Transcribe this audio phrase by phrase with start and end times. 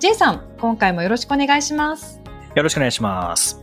[0.00, 2.20] J さん、今回もよろしくお願いします。
[2.54, 3.60] よろしくお願いします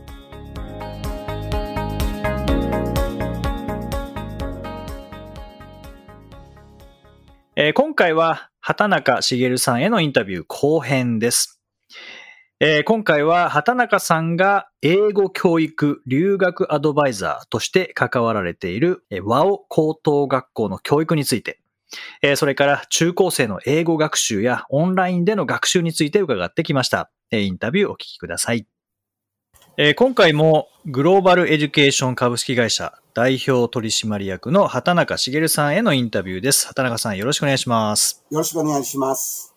[7.56, 11.58] えー今回は畑中茂さんへのインタビュー後編です。
[12.60, 21.60] えー今回は畑中さんが英語教育留学アドバイザーとして関わられているえ和尾高等学校の教育について、
[22.22, 27.10] えーそれから中高生の英語学習やオンラインでの学習について伺ってきました。
[27.30, 28.66] えーインタビューをお聞きください。
[29.76, 36.66] えー今回もグローバルエデュケーション株式会社代表取締役の畑中茂さんへのインタビューです。
[36.66, 38.24] 畑中さんよろしくお願いします。
[38.30, 39.54] よろしくお願いします。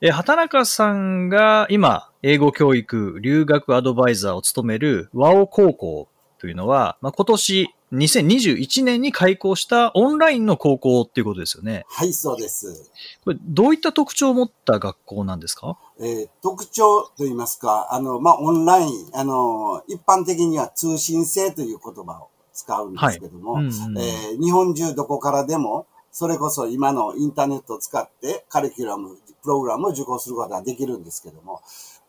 [0.00, 6.08] えー畑中さんが今、英語教育留学アドバイザーを務める和尾高校
[6.40, 11.84] というのは、まあ、今年2021年に開校したオンラインの高校っていうことですよね。
[11.88, 12.90] はい、そうです。
[13.24, 15.76] これどういった特徴を持った学校なんですか？
[16.00, 31.60] えー特徴といいますか、あの、まあ、オンライン、あの、一般的には通信制という言葉を使うんですけども、はいうんうんえー日本中どこからでも、それこそ今のインターネットを使ってカリキュラム、プログラムを受講することができるんですけども、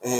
[0.04, 0.12] えー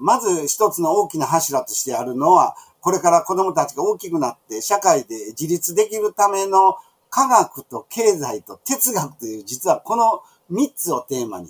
[0.00, 6.76] まず一つの大きな柱としてあるのは、これから子供たちが大きくなって社会で自立できるための
[7.08, 10.20] 科学と経済と哲学という実はこの
[10.52, 11.48] 3つをテーマに、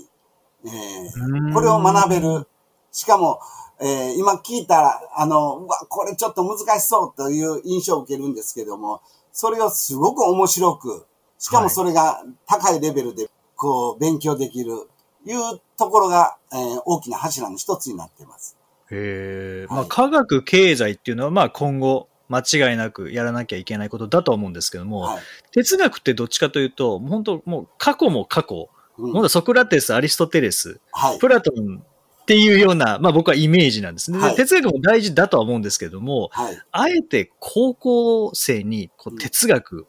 [0.65, 2.47] えーこれを学べる。
[2.93, 3.41] しかも、
[3.81, 11.05] えー今聞いたら、あの、うわ、これちょっと難しそうという印象を受けるんですけども、それをすごく面白く、
[11.41, 14.89] しかもそれが高いレベルで、こう、勉強できる、
[15.27, 18.57] いうところが、えー大きな柱の一つになっています。
[18.91, 25.23] へえ、はいまあ、科学、経済っていうのは、まあ、今後、間違いなくやらなきゃいけないことだとは思うんですけども、はい。
[25.53, 28.69] 哲学ってどっちかというと、本当、もう過去も過去、
[28.99, 31.19] うんもうソクラテス、アリストテレス、はい。
[31.19, 31.83] プラトン
[32.25, 34.19] っていうような、まあ僕はイメージなんですね。
[34.19, 36.59] ではい哲学も大事だとは思うんですけども、はい。
[36.71, 39.87] あえて高校生にこううん哲学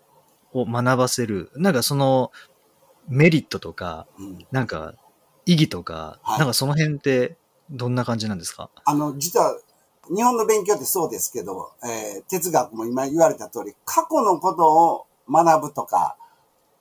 [0.54, 2.32] を学ばせる、なんかその
[3.08, 4.96] メリットとか、うんなんか
[5.46, 7.38] 意義とか、はいなんかその辺って
[7.70, 8.70] どんな感じなんですか？
[8.86, 9.58] あの、実は、
[10.16, 16.16] 日本の勉強ってそうですけど、えー哲学も今言われた通り、過去のことを学ぶとか、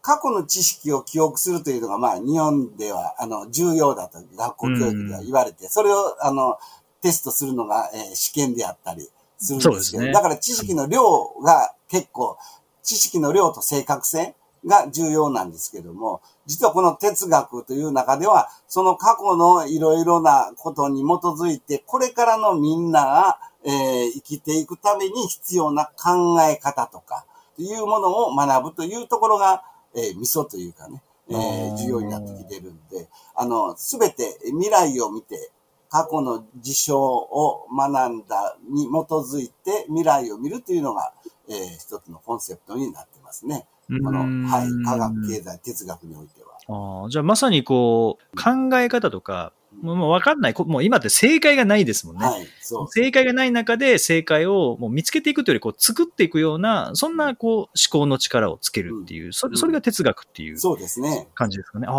[0.02, 6.58] 過去の知識を記憶するというのが、まあ、日本では、あの、重要だと学校教育では言われて、それを、あの、
[7.00, 9.08] テストするのが、えー試験であったり
[9.38, 11.02] するんですけど、そうですねだから知識の量
[11.42, 12.36] が結構、
[12.82, 14.34] 知識の量と正確性
[14.66, 27.24] が重要なんですけども、実はこの哲学という中では、その過去のいろいろなことに基づいて、これからのみんなが、えー生きていくために必要な考え方とか、
[27.56, 29.62] というものを学ぶというところが、
[29.94, 35.50] えー、ミソというかね、えー重要になってきてるんで、あの、すべて未来を見て、
[35.88, 41.12] 過去の事象を学んだに基づいて未来を見るというのが、
[41.48, 43.66] えー一つのコンセプトになってますね。
[43.88, 46.54] この、はい、科学、経済、哲学においては。
[46.66, 49.52] あーじゃあまさにこう、考え方とか、
[49.82, 52.26] もう分かんない、こもう今って正解がないですもんね。
[52.26, 52.88] はい、そう。
[52.88, 61.28] 正解がない中で正解をもう見つけていくというよりこう作っていくような、そんなこう思考の力をつけるっていう、それそれが哲学っていうそうですね。
[61.34, 61.86] 感じですかね。
[61.88, 61.92] あ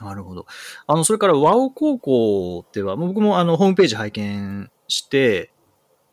[0.00, 0.46] あ、なるほど。
[0.86, 5.50] あの、それから和尾高校では、もう僕もあのホームページ拝見して、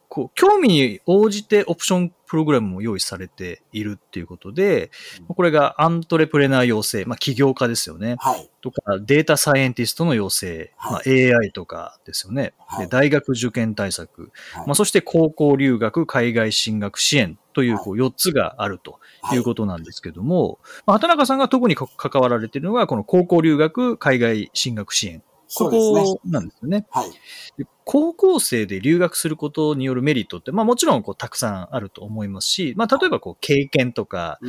[0.09, 4.89] こう、興味に応じてオプションプログラムも用意されているっていうことで、
[5.27, 8.15] これがアントレプレナー養成、まあ起業家ですよね。
[8.19, 8.49] はい。
[8.61, 12.53] とか、データサイエンティストの養成、はいまあ、AI とかですよね。
[12.67, 25.23] はいで大学受験対策、はいまあ、そして高校留学、海外進学支援というはいこう4つがあるとはいいうことなんですけども、まあ、畑中さんが特にか関わられているのが、この高校留学、海外進学支援。
[25.55, 25.69] こ。
[25.69, 26.85] こなんですよね。
[26.89, 27.11] はい。
[27.57, 34.39] で高校生で留学することによるメリットって、まあもちろんこうたくさんあると思いますし、まあ例えばこう経験とか、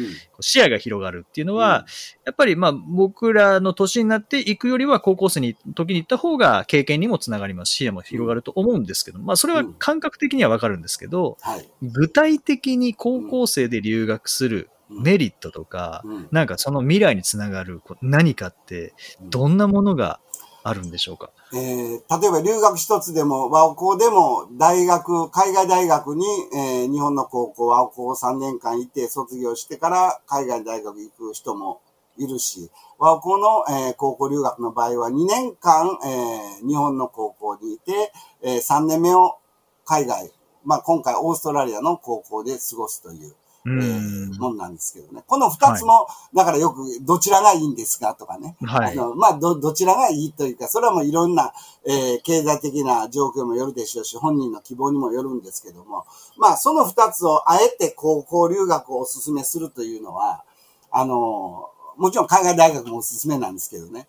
[0.41, 1.87] 視野が広がるっていうのは、
[2.27, 11.67] やっぱりまあ僕らの年になっていくよりは高校生に時に行った方が経験にもつながりますし、視野も広がると思うんですけど、まあそれは感覚的にはわかるんですけど、はい。
[11.81, 18.93] 具体的に高校生で留学するうんメリットとか、うんなんかその未来につながる何かって、
[19.23, 20.21] どんなものが
[20.63, 21.31] あるんでしょうか？
[21.55, 26.25] えー、例えば留学一つでも、和高でも、大学、海外大学に、
[26.55, 31.81] えー、日本の高校、和高3年間いて卒業してから海外大学行く人も
[32.19, 38.13] いるし、和高の、えー、高校留学の場合は2年間、えー、日本の高校にいて、
[38.43, 39.39] えー、3年目を
[39.87, 40.31] 海外、
[40.65, 43.35] まあ今回オーストラリアの高校で過ごすという。
[43.67, 45.23] えー、もんなんですけどね。
[45.27, 48.57] この二つも、はい、だからよく、どちらがいいんですかとかね。
[48.63, 48.99] はい。
[48.99, 51.53] あの、まあ、ど、どちらがいいというか、それはもういろんな、
[51.85, 56.07] えー、経済的な状況もよるでしょうし、本人の希望にもよるんですけども、
[56.39, 60.43] まあ、その二つをあえて高校留学をお勧めするというのは、
[60.91, 64.07] あの、もちろん海外大学もお勧めなんですけどね。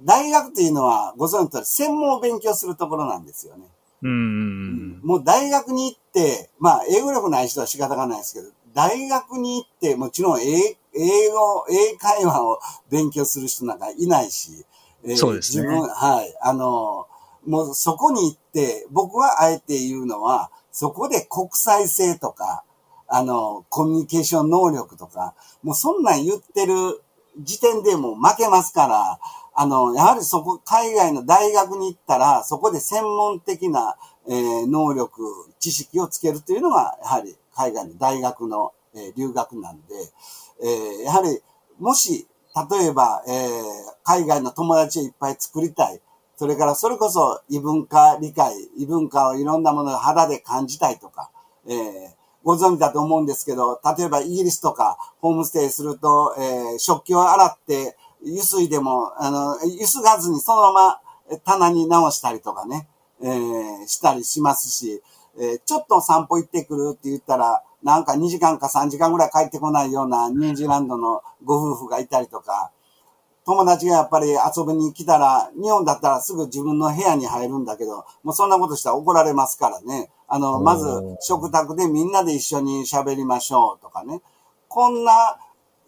[0.00, 3.66] 大学っていうのは、ご存知の通り、専門を勉強するところなんですよね。
[4.02, 5.00] うん。
[5.02, 12.60] もう大学に行って、まあ、英語力ない人は仕方がないですけど、大学に行って、もちろん英英語、英会話を
[12.90, 14.64] 勉強する人なんかいないし、
[15.04, 15.62] えー、そうですね。
[15.62, 16.34] 自分、はい。
[16.42, 17.06] あの、
[17.46, 22.64] もうそこに行って、僕はあえて言うのは、そこで国際性とか、
[23.08, 27.02] あの、コミュニケーション能力とか、もうそんなん言ってる
[27.38, 29.18] 時点でもう負けますから、
[29.54, 33.96] あの、やはりそこ、海外の大学に行ったら、そこで専門的な、
[34.28, 35.22] えー、能力、
[35.58, 39.94] 知識をつけるというのが、やはり海外の大学の、え、留学なんで、
[40.62, 41.40] え、やはり、
[41.78, 42.26] もし、
[42.70, 43.32] 例えば、え、
[44.04, 46.00] 海外の友達をいっぱい作りたい。
[46.36, 51.30] それからそれこそ異文化理解、異文化をいろんなものを肌で感じたいとか、
[51.68, 51.76] えー、
[52.42, 61.00] ご存知だと思うんですけど、例えばイギリスとかホームステイすると、えー、食器を洗って、油水でも、あの、ゆすがずにそのまま
[61.44, 62.88] 棚に直したりとかね、
[63.22, 65.02] えー、したりしますし、
[65.38, 72.70] えー、ちょっと散歩行ってくるって言ったら、なんか2時間か3時間ぐらい帰ってこないようなニュージーランドのご夫婦がいたりとか、
[73.44, 80.10] 友達がやっぱり遊びに来たら、日本だったらすぐ自分の部屋に入るんだけど、もうそんなことしたら怒られますからね。
[80.28, 80.86] あの、まず
[81.20, 84.20] 食卓でみんなで一緒に喋りましょうとかね。
[84.68, 85.38] こんな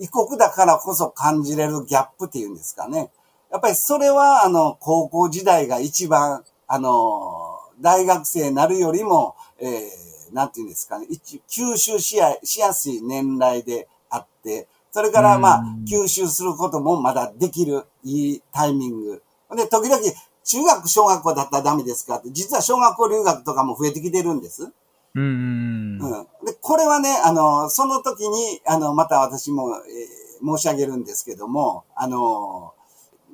[0.01, 3.11] 異国だからこそ感じれるギャップっていうんですかね。
[3.53, 11.07] やっぱりそれはあの、高校時代が一番、あの、大学生になるよりも、えー、なんていうんですかね、
[11.49, 19.23] 吸収しやしやすい年代であって、それからまあ、吸収することもまだできるいいタイミング。
[19.57, 20.01] で、時々、
[20.45, 24.71] 中学、小学校だったらダメですかって、実は小学校留学とかも増えてきてるんです。
[25.15, 25.23] うん。
[25.23, 26.27] うん。
[26.45, 32.75] で、これはね、あの、その時に、あの、また私も、えー、申し上げるんですけども、あの、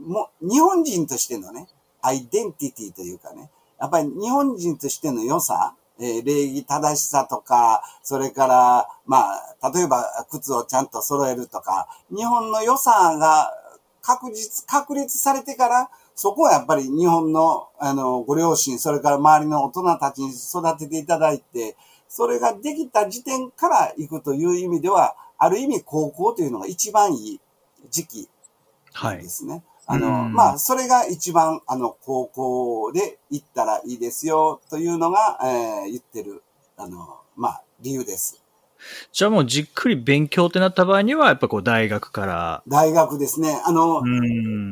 [0.07, 1.69] も、日本人としてのね、
[2.03, 13.53] アイデンティティというかね、やっぱり日本人としての良さ、えー、礼儀正しさとか、それから、まあ、例えば靴をちゃんと揃えるとか、日本の良さが
[14.03, 21.77] 確実、確立されてから、そこはやっぱり日本の、あの、ご両親、それから周りの大人たちに育てていただいて、
[22.09, 27.41] それができた時点から行くという意味では、ある意味高校というのが一番いい
[27.89, 28.29] 時期
[29.23, 29.53] ですね。
[29.53, 36.43] はいあの、まあ、それが一番、あの、高校で行ったらいいですよ、というのが、えー、言ってる、
[36.77, 38.41] あの、まあ、理由です。
[39.13, 42.63] じゃあもうじっくり勉強ってなった場合には、やっぱこう大学から。
[42.69, 43.61] 大学ですね。
[43.67, 44.03] あの、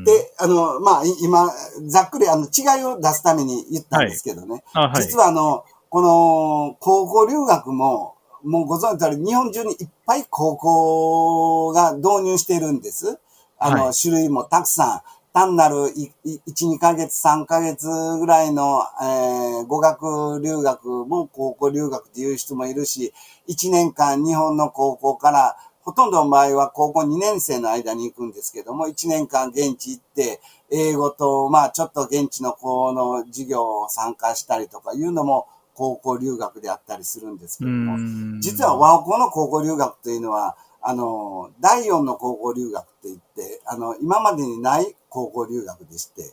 [0.04, 1.50] で、あの、まあ、今、
[1.88, 4.62] ざっくりあの違いを出すために言ったんですけどね。
[4.72, 13.18] はいはい、実はあの、この高校留学も、もうご存知の通り日本中にいっぱい高校が導入しているんです。
[13.58, 15.18] あの、はい、種類もたくさん。
[15.32, 16.10] 単なる1、
[16.46, 17.86] 2ヶ月、3ヶ月
[18.18, 23.12] ぐらいの、えー、語学留学も高校留学っていう人もいるし、
[23.48, 37.96] 1年間日本の高校から、ほとんどの場合は高校2年生の間に行くんですけども、1年間現地行って、英語と、まあちょっと現地の子の授業を参加したりとかいうのも高校留学であったりするんですけども、
[38.40, 46.32] 実は和校の高校留学というのは、あの、第4の高校留学って言って、あの、今までにない高校留学でして、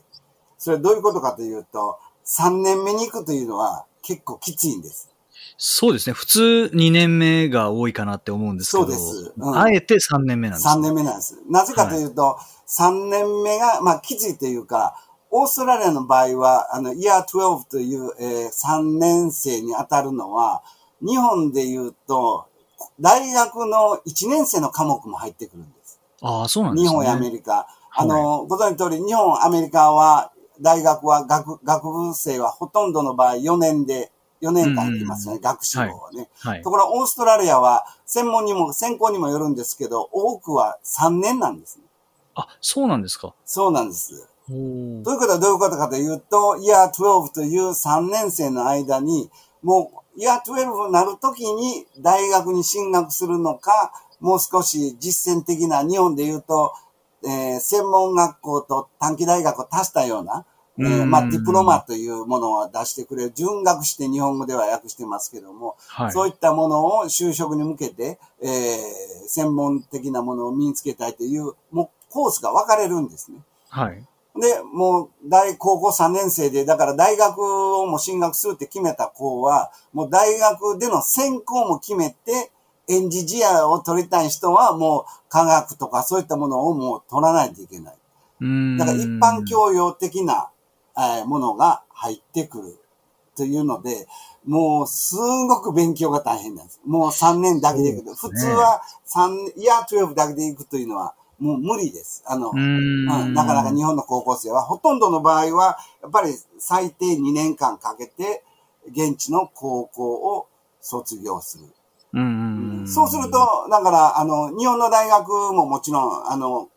[0.58, 5.10] それどういうことかというと、3年目に行くというのは結構きついんです。
[5.58, 6.12] そうですね。
[6.12, 8.92] 普通2年目が多いかなって思うんですけど。
[8.92, 9.32] そうです。
[9.36, 11.38] うん、あえて3年目なんです、ね、3年目なんです。
[11.48, 14.96] なぜかというと、はい、3年目が、まあ、きついというか、
[15.30, 20.62] オーストラリアの場合は、あの、イヤー12という、えー、3年生に当たるのは、
[21.00, 22.46] 日本で言うと、
[23.00, 26.00] 大学の1年生の科目も入ってくるんです。
[26.22, 26.88] ああ、そうなんですね。
[26.88, 27.66] 日本やアメリカ。
[27.90, 34.10] あの、はい、ご存知の通り、日本、アメリカは、大学は学、学部生はほとんどの場合4年で、
[34.42, 41.84] 4年間行きますよね、学士号はね、はいはい、ところオーストラリアは、専門にも、専攻にもよるんですけど、多くは3年なんですね。
[42.34, 44.28] あ、そうなんですかそうなんです。
[44.46, 49.30] ということはどういうことかというと、イヤー12という3年生の間に、
[49.62, 56.72] もう、イヤー12になるときに大学に進学するのか、もう少し実践的な、日本で言うと、
[57.22, 60.46] えー専門学校と短期大学を足したような、
[60.78, 66.12] えーうんまあ、ディプロマというものを出してくれる、準学して日本語では訳してますけども、はい。
[66.12, 68.48] そういったものを就職に向けて、えー
[69.28, 73.38] 専門的なものを身につけたいという、もうコースが分かれるんですね。
[73.68, 74.02] はい。
[74.40, 82.50] で、もう大、高校3年生で、だから大学をもう進学するって決めた子は、もう大学での専攻も決めて、
[82.88, 87.94] エンジニアを取りたい人はもう科学とかそういったものをもう取らないといけない。
[88.78, 90.50] だから一般教養的な、
[90.96, 92.78] えーものが入ってくる
[93.36, 94.06] というので、
[94.46, 96.80] もうすごく勉強が大変なんです。
[96.86, 98.16] もう3年だけで行く。
[98.16, 102.24] そうですね普通は3、イヤー12だけで行くというのはもう無理です。
[102.26, 108.42] あの、うんんなかなか日本の高校生は、ほとんどの場合は、やっぱり最低2年間かけて、
[108.90, 110.48] 現地の高校を
[110.80, 111.64] 卒業する。
[112.12, 116.68] うんそうすると、だから、あの、日本の大学ももちろん、あの、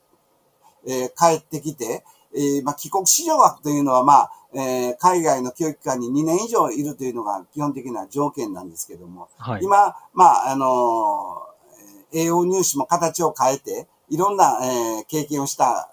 [0.86, 2.04] えー帰ってきて、
[2.36, 9.64] えーまあ、帰国子女学というのは、まあ、えー海外の教育機関に2年以上いるというのが基本的な条件なんですけども、はい。
[9.64, 15.90] 今、まあ、あのー、栄養入試も形を変えて、いろんな、えー経験をした、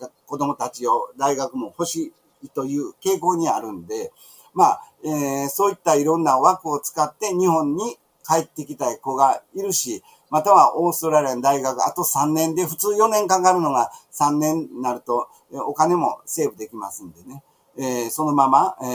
[0.00, 4.12] えー子供たちを大学も欲しいという傾向にあるんで、
[4.54, 7.96] まあ、えーそういったいろんな枠を使って日本に
[8.26, 15.28] 帰ってきたい子がいるし、またはオーストラリアの大学、あと3年で、普通4年かかるのが3年になると、
[15.66, 17.42] お金もセーブできますんでね。
[17.78, 18.88] えーそのまま、えー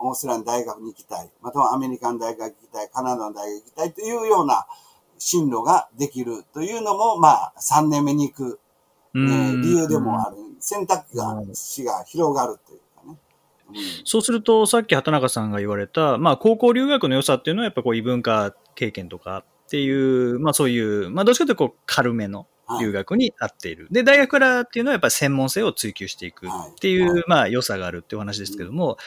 [0.00, 4.66] オーストラリアの大学に行きたい、またはアメリカの大学に行きたい、カナダの大学に行きたいというような
[5.24, 8.60] 進路ができるというのも、まあ、3年目に行く、
[9.14, 10.36] えー理由でもある。
[10.58, 11.04] 選択
[11.54, 13.18] 肢が広がるというかね。
[13.68, 13.74] うん。
[14.04, 22.84] そうすると、さっき畑中さんが言われた、まあ、高校留学の良さっていうのは、やっぱこう、異文化経験とかっていう、まあ、そういう、まあ、どっちかというと、こう、軽めのはい。
[22.84, 23.88] 留学に合っている。
[23.90, 28.98] で、大学からっていうのは、やっぱり専門性を追求していくっていう、はいはいまあ、良さがあるっていうお話ですけども、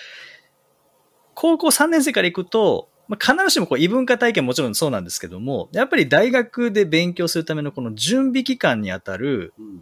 [1.36, 9.82] 高校3年生から行くと、まあ、必ずしもこう異文化体験もちろんそうなんですけども、やっぱり大学で勉強するためのこの準備期間にあたる、うん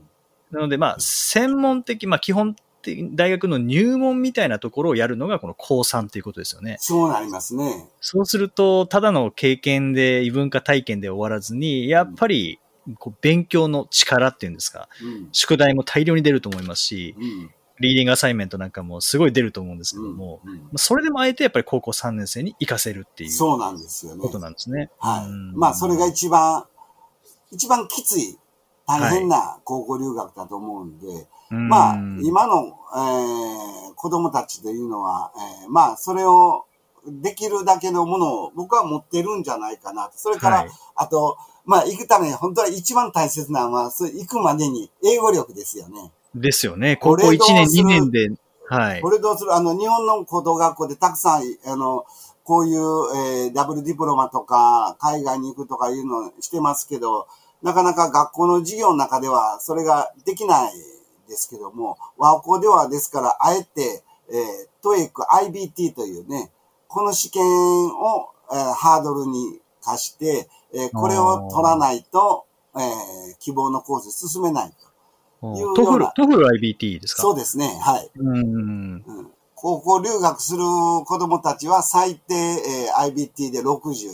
[0.54, 6.78] なので、まあ、専門的、まあ、基本的、大学の入門みたいなところをやるのが、この高3ということですよね。
[6.80, 7.90] そうなりますね。
[8.00, 12.60] そうすると、ただの経験で、異文化体験で終わらずに、やっぱり、
[13.00, 15.30] こう勉強の力っていうんですか、うん。
[15.32, 17.52] 宿題も大量に出ると思いますし、うん。
[17.84, 24.22] リーディングアサイメントなんかもすごい出ると思うんですけども、うんうんまあそれでもあえてやっぱり高校3年生に活かせるっていうそうなんですよね。
[24.22, 24.90] ことなんですね。
[24.98, 25.56] はいうん。
[25.56, 26.66] まあ、それが一番、
[27.52, 28.40] 一番きつい、
[28.88, 31.08] 大変な高校留学だと思うんで、
[31.52, 35.32] うんまあ、今の、えー子供たちというのは、
[35.64, 36.66] えーまあ、それを
[37.08, 40.18] できるだけのものを僕は持ってるんじゃないかなと。
[40.18, 46.12] それから、はいあと、まあ、行くために本当は一番大切なのは、そう行くまでに英語力ですよね。
[46.36, 46.98] ですよね。
[46.98, 48.30] 高校これ1年、どうする？2年で、
[48.70, 49.10] はいこ。
[49.10, 49.54] れどうする？
[49.54, 52.06] あの、日本の高等学校でたくさん、あの、
[52.44, 57.28] こういう、えーダブルディプロマとか、海外に行くとかいうのをしてますけど、
[57.62, 60.74] なかなか学校の授業の中ではそれができない
[61.30, 66.52] ですけども、和校ではですから、あえて、えー、トエック IBT というね、
[66.88, 74.76] この試験を、えーハードルに課して、えーこれを取らないと、えー希望のコース進めないと。
[75.76, 77.22] TOEFL、TOEFL iBT ですか？
[77.22, 78.10] そうですね、はい。
[78.16, 78.38] うん。
[78.38, 80.60] うん高校留学する
[81.06, 84.10] 子供たちは最低、えー iBT で60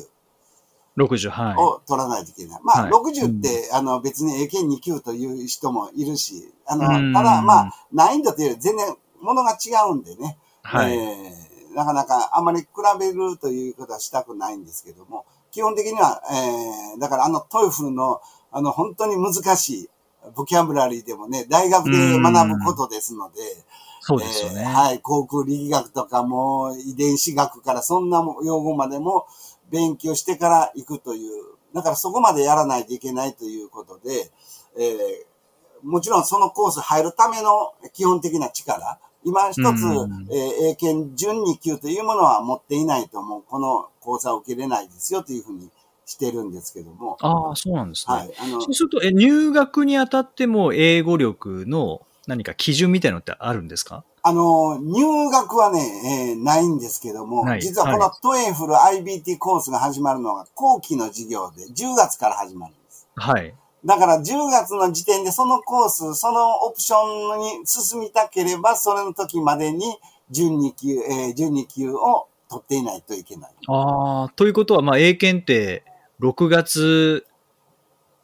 [0.97, 1.55] 60、はい。
[1.57, 2.61] を取らないといけない。
[2.63, 10.97] まあ、はい60って、あの、別に英検2級という人もいるし、あの、うんただ、まあ、難易度というより全然ものが違うんでね、はい。
[10.97, 12.67] えーなかなかあんまり比
[12.99, 18.21] べるということはしたくないんですけども、基本的には、えーだからあのトイフルの、
[18.51, 19.89] あの、本当に難しい、
[20.35, 23.39] ボキャブラリーでもね、大学で学ぶことですので、
[24.01, 24.61] そうですよね。
[24.61, 29.27] えーはい、航空力学とかも、遺伝子学からそんな用語までも
[29.69, 34.31] 勉強してから行くという、だからそこまでやらないといけないということで、
[34.77, 35.29] えー
[35.81, 40.27] もちろんそのコース入るための基本的な力、今一つ、うん。
[40.29, 43.43] えー英検準2級というものは持っていないともう。
[43.47, 45.69] この講座を受けれないですよというふうに
[46.09, 48.15] してるんですけども、ああ、そうなんですね。
[48.15, 54.03] はい、あのそう、すると、え、入学にあたっても英語力の何か基準みたいなのってあるんですか？
[54.21, 55.79] あの、入学はね、
[56.31, 63.07] えーないんですけども、実はこのトエフル IBT コースが始まるのが後期の授業で10月から始まるんです。
[63.15, 63.53] はい。
[63.85, 69.97] だから10月の時点でそのコース、そのオプションに進みたければ、それの時までに
[70.29, 73.51] 準2級、えー、準2級を取っていないといけない。
[73.67, 75.83] ああ、ということは、まあ、英検って
[76.19, 77.25] 6月、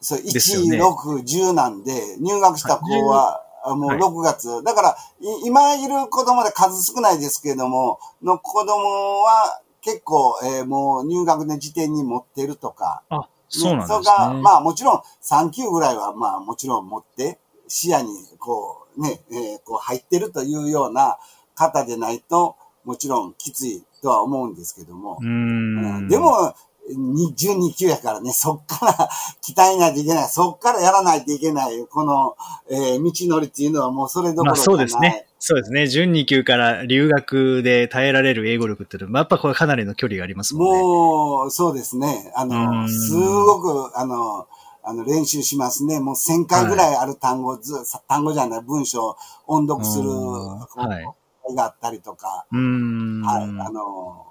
[0.02, 4.64] そう、ですよね1、6、10なんで、入学した子は、あもうはい6月。
[4.64, 14.04] だから、い今いる子供で数少ないですけれども、の子供は結構、えーもう入学の時点に持ってるとか、あ、そうなんですね。
[14.04, 21.18] それが、まあもちろん3級ぐらいはまあもちろん持って、視野にこうね、えーこう入ってるというような
[21.56, 25.24] 方でないと、もちろんきついとは思うんですけどもう。
[25.24, 26.08] ーん。
[26.08, 29.10] で、も、に12級やからね、そっから
[29.42, 32.36] 鍛えないといけない、そっからやらないといけない、この、
[32.70, 34.76] えー道のりっていうのはもうそれどこまあろじゃない。
[34.76, 35.28] そうですね。
[35.40, 35.88] そうですね。
[35.88, 40.82] 準2級から留学で耐えられる英語力っていうのは、やっぱこれかなりの距離がありますもんね。
[40.82, 42.32] もう、そうですね。
[42.36, 44.48] あうの、んすごく、あの、
[44.84, 46.00] あの、練習しますね。
[46.00, 47.74] もう1000回ぐらいある単語、ず
[48.08, 51.06] 単語じゃない、文章を音読する、はい
[51.54, 53.22] があったりとか、うーん。
[53.22, 54.26] はい、あの、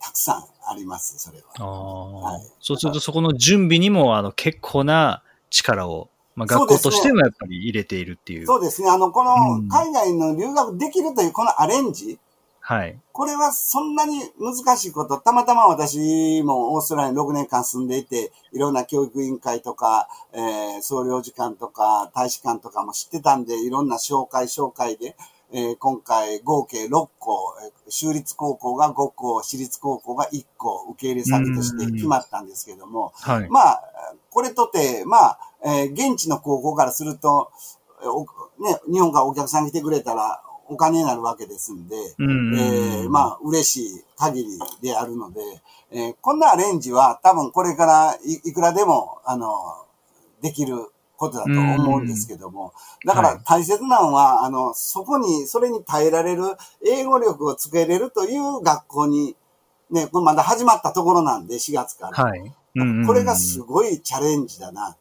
[0.00, 2.06] たくさんあります、それは。
[2.22, 8.46] はいそうすると、そこの準備にも、あの、結構な力を、まあ、学校としてもやっぱり入れているっていう。
[8.46, 8.90] そうですね。
[8.90, 12.18] あの、こうんの、海外の留学できるというこのアレンジ、
[12.66, 12.98] はい。
[13.12, 15.18] これはそんなに難しいこと。
[15.18, 25.14] たまたま私もオーストラリアに6年間住んでいて、いろんな教育委員会とか、えー総領事館とか、大使館とかも知ってたんで、いろんな紹介紹介で、
[25.56, 33.48] えー今回合計6校、えー州立高校が5校、私立高校が1校受け入れ先として決まったんですけども、はい。
[33.48, 33.82] まあ、
[34.30, 37.52] これとて、まあ、えー現地の高校からすると、
[38.58, 42.58] ね、日本からお客さん来てくれたらお金になるわけですんで、うん。
[42.58, 45.40] えーまあ、嬉しい限りであるので、
[45.92, 49.52] えーこんなアレンジは多分これからいいくらでも、あの、
[50.40, 52.72] できることだと思うんですけども、
[53.06, 56.42] だからはい大切なのは、あの、そこに、それに耐えられる
[56.86, 59.36] 英語力をつけれるという学校に、
[59.90, 62.24] ね、これまだ始まったところなんで、4月から。
[62.24, 62.52] はい。
[63.06, 64.96] これがすごいチャレンジだな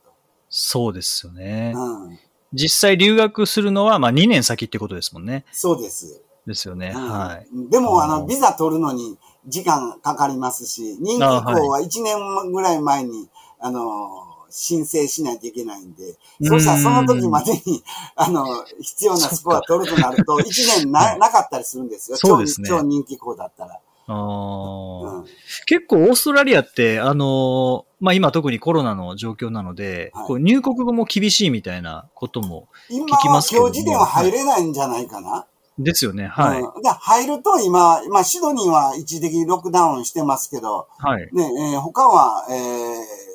[0.49, 1.79] そうですよねと。。
[1.81, 2.19] うん。
[2.53, 5.45] 実際留学するのは、まあ2年先ってことですもんね。
[5.51, 6.21] そうです。
[6.45, 6.93] ですよね。
[6.95, 7.69] うんはい。
[7.71, 13.27] でも、あの、うんビザ取るのに時間かかりますし、任期以降は1年ぐらい前に、
[13.59, 14.22] あの、
[14.55, 17.83] 申請しないといけないんで、そうしたらその時までに、
[18.15, 18.45] あの、
[18.79, 20.43] 必要なスコア取るとなると、 1
[20.83, 22.17] 年なはいなかったりするんですよ。
[22.17, 23.79] そうですね超超人気校だったら。
[24.05, 25.25] あーうん
[25.65, 35.47] 結構オーストラリアって、あのーまあ今特にコロナの状況なので、はいこう入国後も厳しいみたいなことも、今聞きはますけども今日時点は入れないんじゃないかな。
[35.79, 36.27] ですよね。
[36.27, 36.61] はい。
[36.61, 41.29] うん、で入ると今、今、シドニーは一時的にロックダウンしてますけど、はい。
[41.33, 43.32] ね、えー他は、えー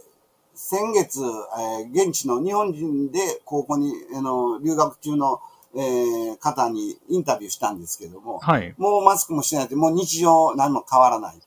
[0.69, 5.41] 先月、えー現地の日本人で高校に、あの、留学中の、
[5.75, 8.75] えー方にインタビューしたんですけども、はい。
[8.77, 11.41] もうマスクもしてないって、もう日常何も変わらない。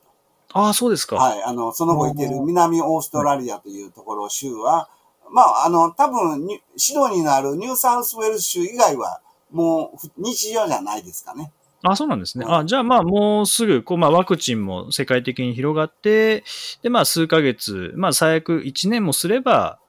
[0.54, 1.18] ああ、そうですか。
[1.18, 1.44] はい。
[1.44, 4.90] あの、その後いてる南オーストラリアというところ、州は、
[5.30, 11.52] まあ、あの、多分に、シドニーのあるニューサウスウェールズ州以外は、もうふ日常じゃないですかね。
[11.84, 12.46] あそうなんですね。
[12.48, 16.44] うんあじゃあまあもうすぐ、こうまあワクチンも世界的に広がって、
[16.84, 19.80] でまあ数ヶ月、まあ最悪1年もすれば、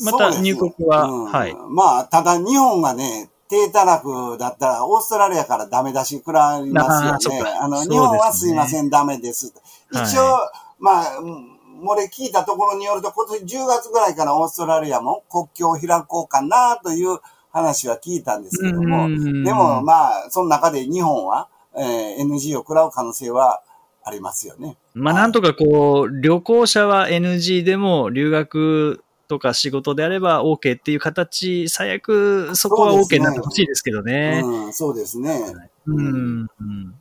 [0.00, 1.54] また入国は、うんはい。
[1.70, 7.42] まあ、ただ日本がね、低たらくだったら、オーストラリアからダメ出し食らいますよね。
[7.60, 9.52] あの、ね日本はすいません、ダメです。
[9.90, 10.38] 一応、
[10.78, 17.18] まあ、うん漏れ聞いたところによると、今年10月ぐらいからオーストラリアも国境を開こうかなという
[17.58, 23.62] 話は聞いたんですけども、うんでもまあ、その中で日本は、えー NG を食らう可能性は
[24.04, 24.76] ありますよね。
[24.94, 34.42] まあなんとかこう、旅行者は NG でも留学とか仕事であれば OK っていう形、最悪そこはそうです OK ねになってほしいですけどね。
[34.44, 35.40] うん、そうですね。
[35.86, 36.94] うんうん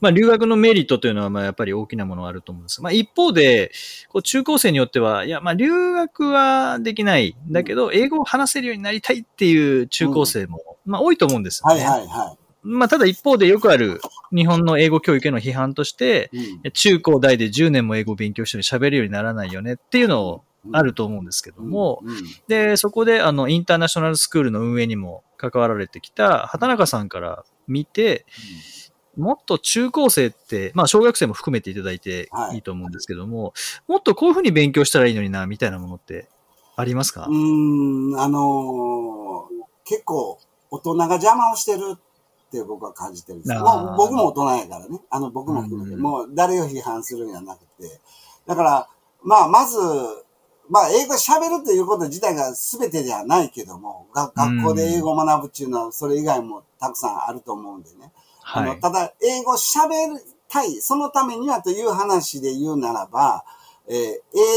[0.00, 2.82] まあ、留学のメリットというのは、まあ、やっぱり大きなものがあると思うんです。
[2.82, 3.72] まあ、一方で、
[4.08, 7.36] こう中高生によっては、いや、まあ、留学はできない。
[7.48, 11.84] だけど、英語を話せるようになりたいっていう中高生も、まあ、多いと思うんですよはいね。
[11.84, 14.00] はいはまあ、ただ一方でよくある
[14.34, 16.30] 日本の英語教育への批判として、
[16.72, 22.02] 中高大で10年も英語を勉強してる喋れるようにならないよねっていうのをあると思うんですけども、
[22.48, 28.24] で、そこで、あの、インターナショナルスクールの運営にも関わられてきた畑中さんから見て、
[29.16, 33.54] もっと中高生って、まあ小学生も含めていただいてはいいいと思うんですけども、
[33.88, 36.28] もっとこういうふうに勉強したらいいのにな、みたいなものって
[36.76, 39.54] ありますか、うーん、あのー
[39.86, 40.38] 結構
[40.70, 41.98] 大人が邪魔をしてるっ
[42.50, 43.54] て僕は感じてるんです。
[43.54, 45.00] もう僕も大人やからね。
[45.10, 48.00] あの僕も含めて、うんもう誰を批判するんじゃなくて。
[48.46, 48.88] だから、
[49.22, 49.76] まあ、まず、
[50.68, 58.12] まあ、英語喋るということ自体が全てではないけども、が学校で英語を学ぶっていうのは、それ以外もたくさんあると思うんでね。
[58.44, 58.80] あの、はい。
[58.80, 63.44] ただ、英語喋りたい、そのためにはという話で言うならば、
[63.88, 63.96] えー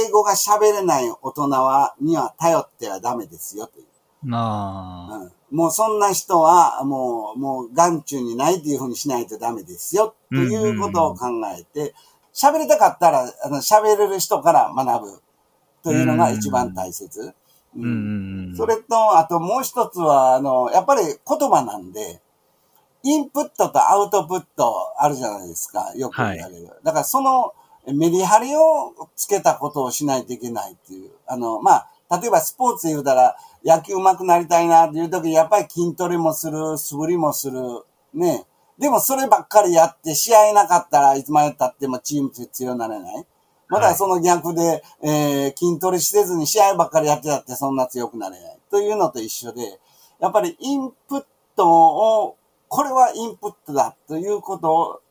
[0.08, 3.86] 英語が喋れない大人は、には頼ってはダメですよという。
[4.34, 5.16] ああ。
[5.18, 11.94] うんもうそんな人は、もう、もう眼中にないというふうにしないとダメですよ、ということを考えて、
[12.34, 15.22] 喋りたかったら、あの、喋れる人から学ぶ、
[15.84, 17.34] というのが一番大切。
[17.76, 18.58] ううんん。
[18.58, 22.22] それと、あともう一つは、あの、やっぱり言葉なんで、
[23.08, 25.94] インプットとアウトプットあるじゃないですか。
[25.96, 26.68] よく言われる。
[26.84, 27.54] だからその
[27.94, 31.12] メリハリをつけたことをしないといけないっていう。
[31.26, 37.62] あの、まあ、例えばスポーツで言うたら、野球上手くなりたいなっていう時、やっぱり筋トレもする、素振りもする。
[38.14, 38.46] ね。
[38.78, 43.26] でもそればっかりやって、試合なかったらいつまで経ってもチームと強くなれない。
[43.70, 48.58] まはいたその逆で、えー筋トレしてずに試合ばっかりやってたってそんな強くなれない。
[48.70, 49.80] というのと一緒で、
[50.20, 55.02] やっぱりインプットを、これはインプットだということを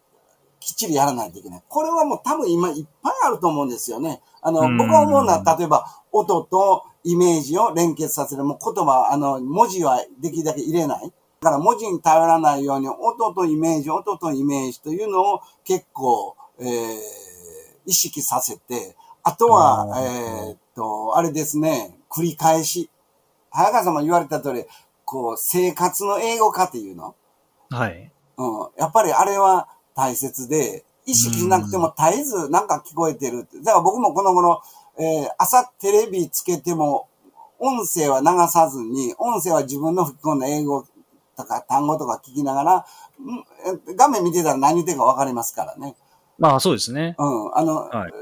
[0.60, 1.62] きっちりやらないといけない。
[1.68, 4.20] これはもう多分今いっぱいあると思うんですよね。
[4.42, 8.44] あの、うん僕が思うのは、例えば音とイメージを連結させる。
[8.44, 11.12] もう言葉、あの、文字はできるだけ入れない。
[11.40, 16.98] だから文字に頼らないように、音とイメージ、音とイメージというのを結構、えー、
[17.86, 22.90] 意識させて、あとはえーっと、あれですね、繰り返し。
[23.50, 24.64] 早川さんも言われた通り、
[25.04, 27.14] こう、生活の英語化っていうの？
[27.70, 28.10] はい。
[28.38, 28.68] うん。
[28.78, 33.46] やっぱりあれは大切で、意識しなくても絶えずなんか聞こえてる。
[33.62, 34.62] だから僕もこの頃、
[34.98, 37.08] えー朝テレビつけても、
[37.58, 40.84] 音声は流さずに、音声は自分の吹き込んだ英語
[41.36, 42.86] とか単語とか聞きながら、
[43.96, 45.94] 画面見てたら何言ってるかわかりますからね。
[46.38, 47.14] まあそうですね。
[47.18, 47.56] うん。
[47.56, 48.12] あの、はい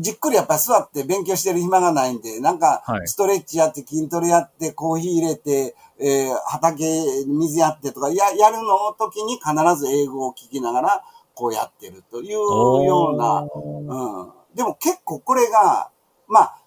[0.00, 6.84] じっくりやっぱり座って勉強してる暇がないんで、なんかはい、ストレッチやって、筋トレやって、コーヒー入れて、えー畑
[7.24, 11.02] に水やってとか、や、やるの時に必ず英語を聞きながら、
[11.34, 14.32] こうやってるというような、うん。
[14.54, 15.90] でも結構これが、
[16.28, 16.58] まあ、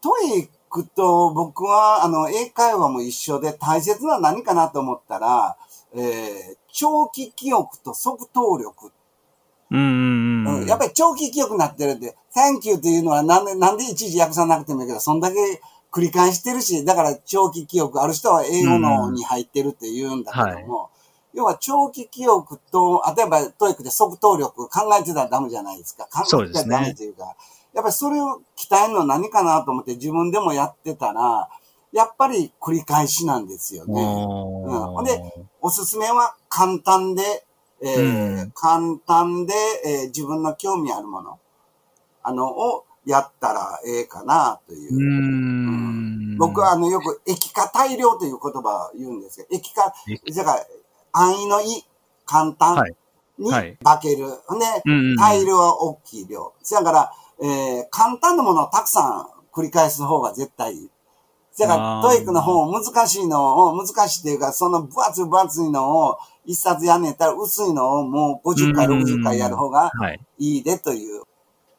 [0.00, 5.56] TOEIC と僕は、あの、英会話も一緒で大切な何かなと思ったら、
[5.94, 8.92] えー長期記憶と即答力
[9.70, 10.60] うんうんうん。
[10.62, 15.36] うん、やっぱり長期記憶になってるんで、Thank you っていうのはなんで、なんでいちいち訳さなくてもいいけど、そんだけ
[15.90, 20.90] 繰り返してるし、だから長期記憶、ある人は英語のに入ってるって言うんだけども、
[21.34, 26.06] 要は長期記憶と、例えば TOEIC で即答力考えてたらダメじゃないですか。
[26.06, 27.34] 考えてたらダメというか、
[27.74, 31.48] やっぱりそれを鍛えるのは何かなと思って自分でもやってたら、
[31.92, 34.02] やっぱり繰り返しなんですよね。
[34.02, 35.18] うんほんで
[35.60, 37.22] おすすめは簡単で、
[37.82, 41.38] えーうん簡単で、えー自分の興味あるもの、
[42.22, 45.00] あの、をやったらええかなというう。
[45.00, 46.38] ん。
[46.38, 50.66] 僕はあの、よく液化大量という言葉を言うんですけど、液化、液だから、
[51.12, 51.84] 安易のい、
[52.26, 52.94] 簡単はい
[53.38, 54.26] にはい化ける。
[54.46, 56.52] ほんで、うんうん大量は大きい量。
[56.70, 57.12] だから、
[57.42, 60.90] えー簡単なものをたくさん繰り返す方が絶対いい。
[61.58, 70.20] だから、 TOEICの本を難しいのを、難しいっていうか、その分厚い分厚いのを一冊やんねやったら薄いのをもう50回、うん60回やる方がはい。
[70.38, 71.22] いいでという。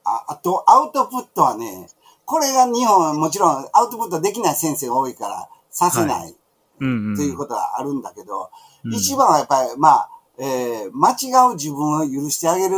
[0.03, 1.87] ああと、アウトプットはね、
[2.25, 6.35] これが日本、もちろんアウトプットできない先生が多いから、させない。
[6.79, 8.49] ということはあるんだけど、
[8.83, 12.75] うん一番はやっぱり、まあ、えー間違う自分を許してあげる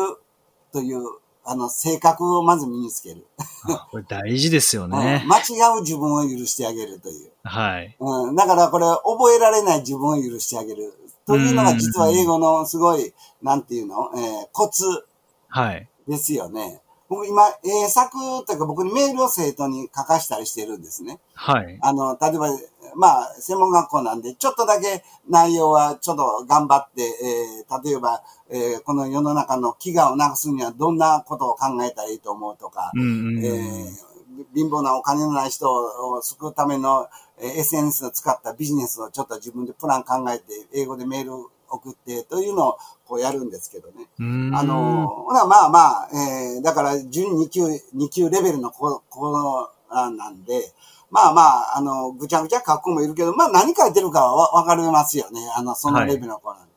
[0.71, 1.01] という、
[1.45, 3.25] あの、性格をまず身につける。
[3.67, 5.23] あこれ大事ですよ うんね。
[5.27, 7.31] 間違う自分を許してあげるという。
[7.43, 7.95] はい。
[7.99, 10.93] うん、だからこれ、覚えられない自分を許してあげる。
[11.29, 13.13] というのが実は英語のすごい、
[13.43, 14.83] なんていうの、えーコツ
[15.47, 15.87] はい。
[16.07, 16.81] ですよね。
[17.07, 18.11] 僕今、英作
[18.45, 21.19] というか僕にメールを生徒に書かしたりしてるんですね。
[21.33, 21.79] はい。
[21.81, 22.49] あの、例えば、
[22.95, 33.45] まあ、専門学校なんで、ちょっとだけ内容はちょっと頑張って、えー例えば、えーこの世の中の飢餓をなくすにはどんなことを考えたらいいと思うとか、うんうん。
[33.45, 34.08] えー
[34.55, 37.07] 貧乏なお金のない人を救うための
[37.39, 41.33] えー SNS を使ったビジネスをちょっと自分でプラン考えて、英語でメール
[41.69, 44.07] 送ってというのをこうやるんですけどね。
[44.19, 50.73] うんあの、ほなまあまあ、えーだから準2級、2級レベルの子、子なんで、
[51.11, 55.39] まあまあ、あの、ぐちゃぐちゃ書く子もいるけど、まあ何書いてるかはわわかりますよね。
[55.55, 56.73] あの、そのレベルの子なんで。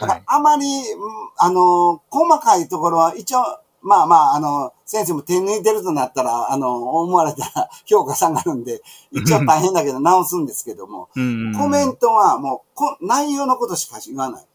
[0.00, 0.22] からはい。
[0.26, 3.40] あまり、うんあの、細かいところは一応、
[3.84, 8.80] まあまあ、あの、先生も手抜いてるとなったら、あの、思われたら評価下がるんで、
[9.12, 14.46] 一応大変だけど直すんですけども、 コメントはもうこ、内容のことしか言わない。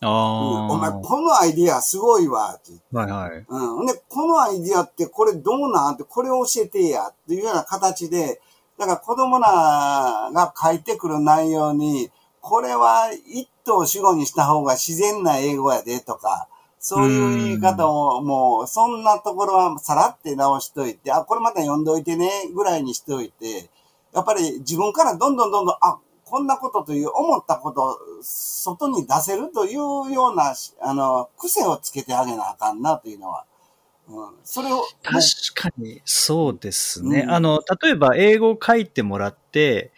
[0.00, 0.72] ああ。
[0.72, 2.72] お前、このアイディアすごいわ、って。
[2.92, 3.44] はいはい。
[3.48, 8.40] うんで、このアイディアってこれどうなんって、これ教えてや、っていうような形で、
[8.76, 12.10] だから子供らが書いてくる内容に、
[12.40, 16.48] これは一等主語にした方が自然な英語やでとか、
[16.86, 23.70] そういう言い方をもう、そんなところはさらって直しといて、あ、これまた読んどいてね、ぐらいにしておいて、
[24.12, 29.72] やっぱり自分からどんどんどんどん、あ、こんなことという思ったことを外に出せるという
[30.12, 33.46] ような、あの、癖をつけてあげなあかんなというのは。
[34.06, 35.22] うん、それを、確
[35.54, 37.20] かに、そうですね。
[37.20, 39.90] うんあの、例えば英語を書いてもらって、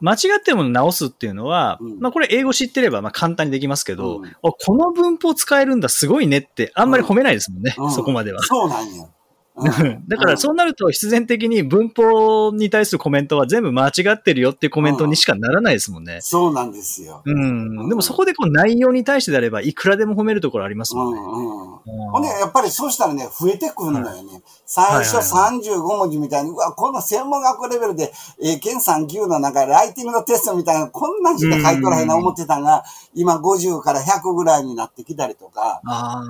[0.00, 8.42] 間違ってるも直すっていうのは、うんまあこれ英語知ってればまあ簡単にできますけど、うんあこの文法使えるんだ、すごいねって、あんまり褒めないですもんね、うんそこまでは。
[8.42, 9.08] そうなんや。
[9.56, 16.20] うんだからそうなると必然的に文法に対するコメントは全部間違ってるよっていうコメントにしかならないですもんね。
[16.20, 17.22] そうなんですよ。
[17.24, 17.88] うん。
[17.88, 21.20] でもそこでこう内容に対してであればいくらでも褒めるところありますもんね。
[21.20, 21.70] うんうん。
[21.70, 21.76] うん
[22.10, 24.42] ほんで、やっぱりそうしたらね、増えてくるのよね。
[24.64, 35.80] 最初はい35文字みたいに、うわ、この専門学校レベルで、えー、県3級の中でライティングのテストみたいな、こんなんしか書いとらへんな思ってたが、今50から100ぐらいになってきたりとか、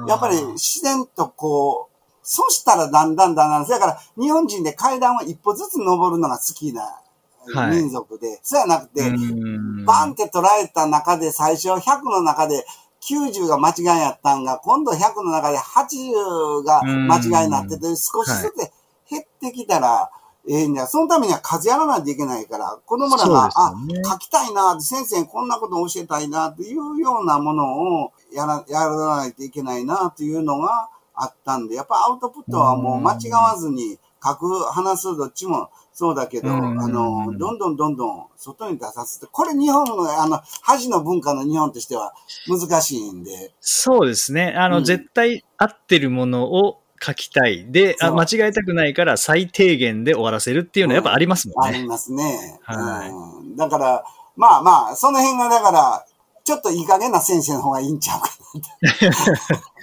[0.09, 1.96] やっぱり自然とこう、
[2.29, 6.83] そしたらだんだんだんだん、だから日本人で階段を一歩ずつ登るのが好きな
[7.55, 7.77] はい。
[7.77, 9.85] 民族で、そうやなくて、うん。
[9.85, 12.65] バンって捉えた中で最初100の中で
[13.01, 18.71] 90が間違いやったんが、今度100の中で80が間違いになってて、少しずつ
[19.09, 20.11] 減ってきたら、
[20.49, 23.49] ええんじゃ、そのためには数やらないといけないから、子供らが、
[23.85, 36.93] ね、書きたいな、先生にこんなことを教えたいな、というようなものをやら、やらないといけないな、というのがあったんで、やっぱアウトプットはもう間違わずに書く、話すどっちもそうだけど、あうん。
[36.93, 42.13] の、どんどんどんどん外に出させて、これ日本の、あの、恥の文化の日本としては
[42.47, 44.55] 難しいんで、そうですね。
[44.57, 44.85] あの、うん。
[44.85, 47.71] 絶対合ってるものを書きたい。
[47.71, 51.79] で、あ間違えたくないから最低限で終わらせるっていうのはやっぱありますもんね。
[51.79, 52.61] ありますね。
[52.63, 53.11] はい。
[53.11, 54.05] うん、だから、
[54.37, 56.07] まあまあ、その辺がだから、
[56.45, 58.29] ちょっといい加減な先生の方がいいんちゃうか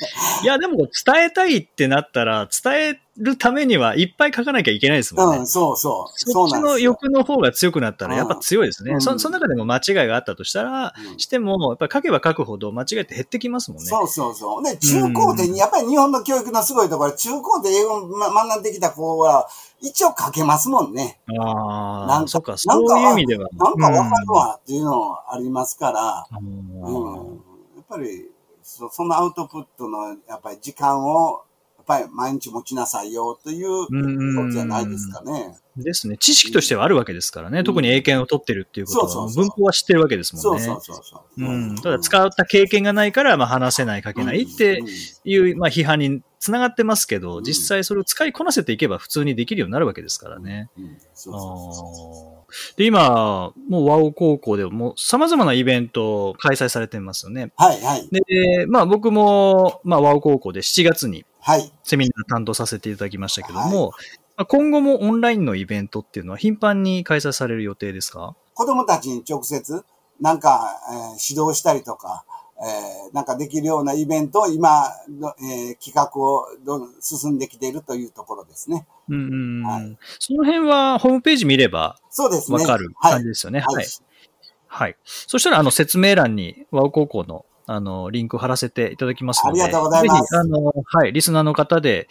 [0.43, 0.88] いや、でも伝
[1.25, 5.38] えたいってなったら、伝えるためにはいっぱい書かなきゃいけないですもんね。
[5.39, 6.13] うん、そうそう。
[6.15, 6.79] そっちの。
[6.79, 8.93] 欲の方が強くなったら、うんやっぱ強いですね。
[8.93, 13.86] うんそその中でも間違いがあったとしたら、うんしても、やっぱり書けば書くほど間違いって減ってきますもんね。
[13.86, 14.63] そうそうそう。
[14.63, 19.47] で、中高で、やっぱり日本の教育のすごいところ、中高で英語をま学んできた子は、
[19.79, 21.19] 一応書けますもんね。
[21.39, 23.47] ああ、なんかそうかいう意味では。
[23.53, 26.82] なんかわかるわっていうのありますから、うん。
[26.82, 27.43] うん。
[27.75, 28.33] やっぱり、
[28.73, 31.43] そそのアウトプットの、やっぱり時間を、
[31.77, 35.57] やっぱり毎日持ちなさいよといううんことじゃないですかね。
[35.75, 36.17] ですね。
[36.17, 37.59] 知識としてはあるわけですからね。
[37.59, 40.63] うん特に英検を取ってるっていうことは、そうそうそう文法は知ってるわけですもんね。
[40.63, 41.81] そうそうそう。
[41.81, 44.88] ただ使った経験がないから、まあ話せない、書けないってうん
[45.25, 50.69] いう、まあ批判につながってますけど、うん実際それを使いこなせていけば普通にできるようになるわけですからね。
[52.75, 57.43] で、今、もう和尾高校でも様々なイベントを開催されてますよね。
[57.45, 57.51] う。
[57.56, 58.10] はいはい。
[58.12, 61.71] で、まあ僕も、まあ和尾高校で7月にはい。
[61.84, 63.91] セミナー担当させていただきましたけども、
[64.36, 68.36] まあ今後もオンラインのイベントっていうのは頻繁に開催される予定ですか？
[68.53, 69.84] 子供たちに直接、
[70.19, 70.97] なんか、えー
[71.34, 72.25] 指導したりとか、
[72.63, 78.88] えーなんかできるようなイベントを今の、えー企画をどんどん進んできているというところですね。
[79.10, 82.58] うんうんうん、はいその辺はホームページ見ればそうですね。
[82.58, 83.60] わかるはい感じですよね。
[83.60, 83.76] はい。
[83.76, 83.86] はい。
[84.73, 84.95] はい。
[85.04, 89.62] そしたら、あの、説明欄に、和尾高校の、あの、リンク貼らせていただきますので。
[89.63, 92.08] ありがとうございますぜひ、あの、はい、リスナーの方で、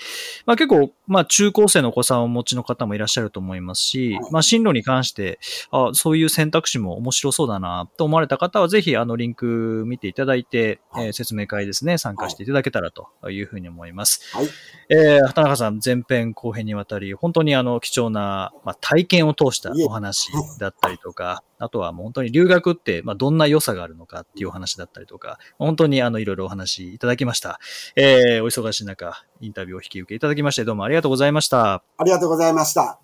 [0.46, 5.38] まあ結構、まあ中高生のお子さんをお持ちの方もいらっしゃると思いますし、はいまあ進路に関して、
[5.70, 14.36] あそういう選択肢も面白そうだなと思われた方は、ぜひ、あの、リンク見ていただいて、はいえー説明会ですね、参加していただけたらというふうに思います。
[14.36, 14.48] はい。
[14.88, 27.60] えー、畑中さん、前編後編にわたり、本当にあの、貴重な、まあ、体験を通したお話だったりとか、あとはもう本当に留学って、まあ、どんな良さがあるのかっていうお話だったりとか、本当にあの、いろいろお話いただきました。
[27.94, 31.84] えー、お忙しい中、インタビューを引き受けいただきまして、どうもありがとうございました。
[31.98, 32.98] ありがとうございました。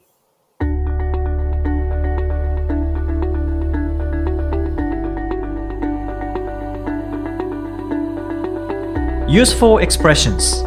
[9.29, 10.65] Useful expressions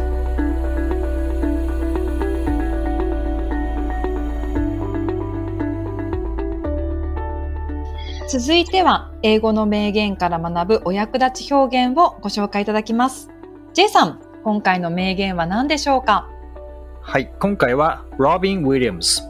[8.32, 13.28] 続いては、英語の名言から学ぶお役立ち表現をご紹介いただきます。
[13.74, 16.30] J さん、今回の名言は何でしょうか
[17.02, 19.28] はい、今回はロビン・ウィリアムス、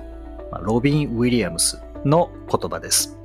[0.60, 3.18] ロビン・ウィリアムスの言葉です。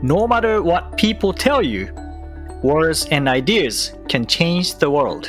[0.00, 1.92] No matter what people tell you,
[2.62, 5.26] words and ideas can change the world.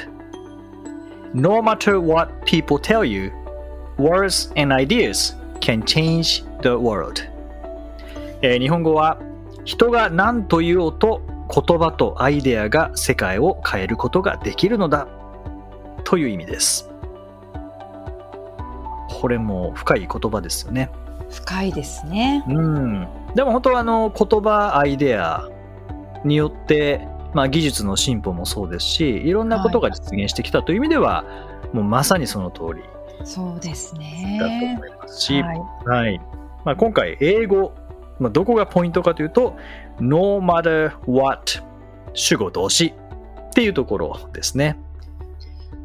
[1.34, 3.32] No matter what people tell you,
[3.98, 7.33] words and ideas can change the world.
[8.44, 9.18] えー日本語は
[9.64, 15.08] 人が何と言おうと言葉とアイデアが世界を変えることができるのだ
[16.04, 16.90] という意味です。
[19.10, 20.92] これも深い言葉ですよね。
[21.30, 22.44] 深いですね。
[22.50, 23.08] うん。
[23.34, 25.50] でも本当はあの言葉、アイデア
[26.26, 31.24] によって、まあ技術の進歩もそうですし、いろんなことが実現してきたという意味では、
[31.72, 32.84] もうまさにその通り
[33.24, 34.86] そうですだとね思。
[34.86, 35.60] いますし、はい。
[35.86, 36.22] はい。
[36.66, 37.74] まあ、今回、英語、
[38.24, 39.56] まあ、どこがポイントかというと、
[40.00, 41.60] no matter what
[42.14, 42.94] 主語動詞
[43.50, 44.78] っていうところですね。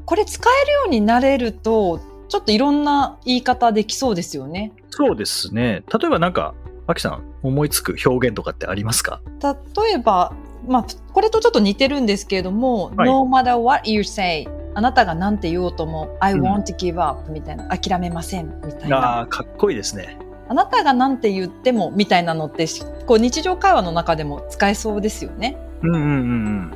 [0.06, 4.72] これ使えるようになれると、ちょっといろんな言い方できそうですよね。
[4.90, 5.82] そうですね。
[5.92, 6.54] 例えばなんか、
[6.86, 9.20] アキさん、思いつく表現とかってありますか？
[9.42, 10.32] 例えば、
[10.66, 18.98] まあ、これとちょっと似てるんですけれども、はい no matter what you say あなたが何て言おうとも I うん want to give up みたいな、諦めませんみたいな。
[18.98, 20.18] ああ、かっこいいですね。
[20.48, 25.56] あなたが何て言ってもみたいなのってしこう日常会話の中でも使えそうですよね。
[25.82, 26.72] うんうんうんうん。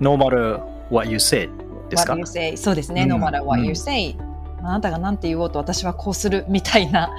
[0.00, 1.48] no matter what you say
[1.90, 3.02] ですか？What you say そうですね。
[3.02, 4.16] うん no matter what うん you say、
[4.60, 7.10] あなたが何て言おうと私はこうするみたいな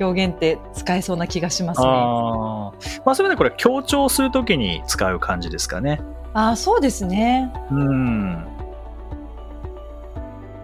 [0.00, 1.86] 表現って使えそうな気がしますね。
[1.86, 2.72] ああ。
[3.04, 6.00] まあ、それでこれ強調するときに使う感じですかね？
[6.34, 7.52] ああ、そうですね。
[7.70, 8.44] うん。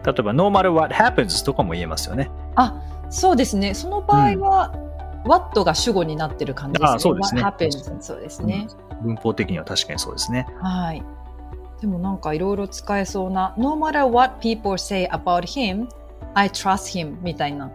[0.05, 2.31] 例えば、no matter what happens とかも言えますよね。
[2.57, 2.75] あ、
[3.15, 3.75] そうですね。
[3.75, 4.75] その場合は、
[5.25, 6.97] what が主語になってる感じですね。
[6.97, 7.43] あそうですね
[8.01, 8.67] そうですね。
[9.03, 10.47] 文法的には確かにそうですね。
[10.61, 11.03] はい。
[11.81, 15.87] でもなんかいろいろ使えそうな、no matter what people say about him,
[16.35, 17.71] I trust him みたいな。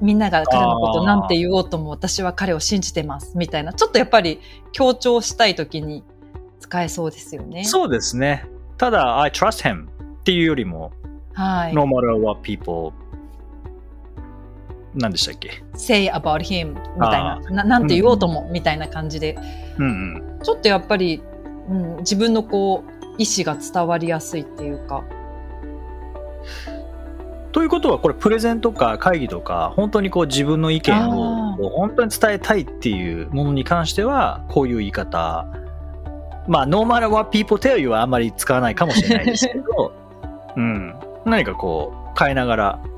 [0.00, 3.74] みんなが彼のことなんて言おうとも私は彼を信じてますみたいな。
[3.74, 4.40] ちょっとやっぱり
[4.72, 6.02] 強調したいときに
[6.60, 7.64] 使えそうですよね。
[7.64, 8.46] そうですね。
[8.78, 9.88] ただ、I trust him っ
[10.24, 10.92] ていうよりも、
[11.34, 11.74] はい。
[11.74, 12.92] no matter what people
[14.94, 17.40] 何でしたっけ？Say about him みたいなあ。
[17.50, 19.38] ななんて言おうともみたいな感じで。
[19.78, 20.40] うんうん。
[20.42, 21.22] ちょっとやっぱり、
[21.68, 25.04] うん、自分のこう、意思が伝わりやすいっていうか。
[27.52, 31.08] ということは、これプレゼンとか会議とか、本当にこう自分の意見あ
[31.58, 35.46] を本当に伝えたいっていうものに関しては、こういう言い方。
[36.48, 39.92] まあ、no matter what people tell you はあんまり使わないかもしれないですけど、
[40.56, 40.94] うん。
[41.24, 42.90] 何かこう変えながら、はい。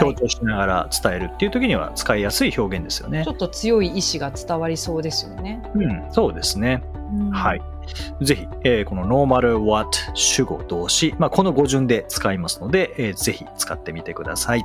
[0.00, 3.32] 強調しながら伝えるっていう時には使いやすい表現ですよねちょ。
[3.32, 5.62] っと強い意志が伝わりそうですよね。
[5.74, 6.82] うん、そうですね。
[7.12, 7.62] うんはい。
[8.22, 14.64] ぜひ、えーこの no matter what 主語動詞、まあ、この語順で使いますので、えーぜひ使ってみてください。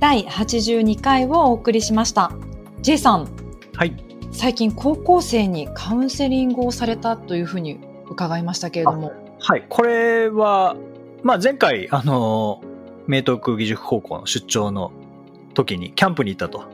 [0.00, 2.32] 第82回をお送りしました。
[2.80, 3.28] J さん、
[3.74, 3.94] はい。
[4.32, 9.12] 最近高校生にカウンセリングをされたというふうに伺いましたけれども。
[9.40, 9.66] はい。
[9.68, 10.76] これは、
[11.22, 12.62] まあ、前回、あの、
[13.06, 14.92] 明徳義塾高校の出張の
[15.54, 16.64] 時にキャンプに行ったと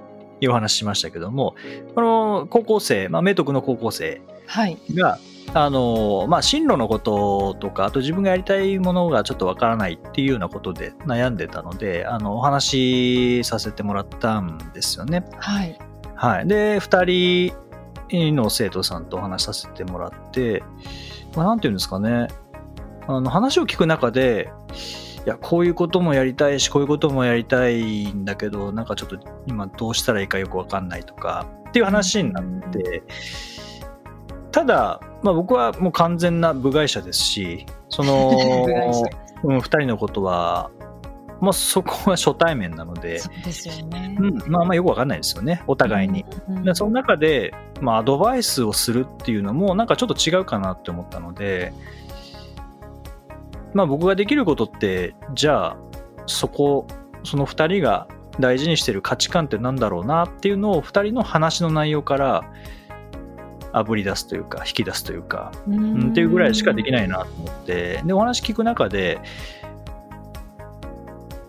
[0.41, 1.55] いうお話ししましたけども、
[1.95, 4.79] この高校生、まあ、明徳の高校生はい。
[4.95, 5.19] が、
[5.55, 15.25] あの、まあ、進路のこととか、あと自分がやりたいものがちょっとわからないっていうようなことで悩んでたので、あの、お話しさせてもらったんですよね。
[15.39, 15.79] はい。
[16.15, 16.49] はい。
[16.49, 17.53] で、二人
[18.35, 20.63] の生徒さんとお話しさせてもらって、
[21.35, 22.29] まあ、なんていうんですかね。
[23.07, 24.51] あの、話を聞く中で、
[25.27, 33.03] いや、こういうこともやりたいし、こういうこともやりたいんだけど、なんかちょっと今どうしたらいいかよくわかんないとか、っていう話になって、
[34.53, 38.31] ただ、まあ僕はもう完全な部外者ですし、その
[39.45, 40.71] うん、二人のことは、
[41.41, 44.17] まあそこは初対面なので、そうですよね。
[44.19, 46.25] うん、まあまあよくわかんないですよね、お互いに。
[46.49, 46.63] うん。
[46.63, 51.73] でその中で、まあ、アドバイスをするっていうのもなんかちょっと違うかなって思ったので、
[53.77, 55.77] まあ、僕ができることってじゃあ
[56.27, 56.87] そこ
[57.25, 58.09] その2人が
[58.41, 62.51] 大事にしてる価値観ってなんだろうなっていうのを2人の話の内容から
[63.73, 66.09] あぶり出すというか引き出すというか、ううん。
[66.09, 68.01] んっていうぐらいしかできないなと思って。
[68.07, 69.21] でお話聞く中で、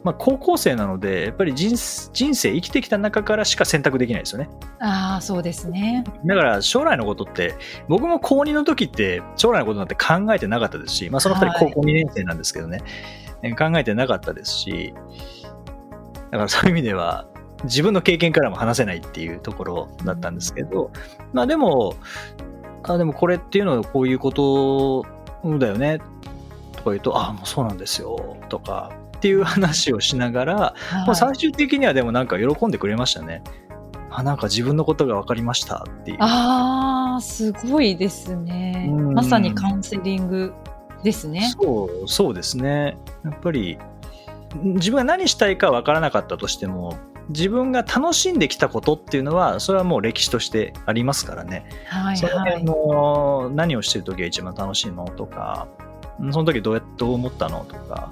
[0.07, 1.75] まあ、高校生なのでやっぱり人
[2.13, 4.49] 人生生きてきた中からしか選択できないですよね。
[4.79, 6.05] ああ、そうですね。
[6.23, 7.55] だから将来のことって、
[7.89, 12.79] 僕も高2の時って将来のことなんて考えてなかったですし、まあその2人はい高校2年生なんですけどね、
[13.41, 14.93] え考えてなかったですし、
[16.31, 17.27] だからそういう意味では
[17.65, 20.89] 自分の経験からも話せないっていうところだったんですけど、
[21.33, 21.95] まあでも、
[22.83, 25.05] あでもこれっていうのはこういうこと
[25.59, 25.99] だよね
[26.71, 33.43] とか言うと、あもうそうなんですよとかっていう話をしながら、はいまあ最終的にはでもなんか喜んでくれましたね。
[34.09, 36.17] あ、なんか自分のことが分かりましたっていう。
[36.21, 38.87] ああ、すごいですね。
[38.89, 40.53] うんまさにカウンセリング
[41.03, 41.53] ですね。
[41.59, 42.97] そう、そうですね。
[43.23, 43.77] やっぱり、
[44.63, 46.97] 自分が何したいか分からなかったとしても、
[47.29, 51.65] 自分が楽しんできたことっていうのは、それはもう歴史としてありますからね。
[51.87, 52.63] はいはい。
[52.63, 55.67] の何をしてる時が一番楽しいのとか、
[56.19, 58.11] うんその時どうやっう思ったのとか、